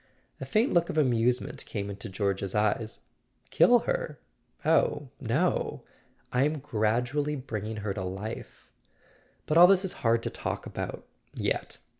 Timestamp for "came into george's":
1.67-2.55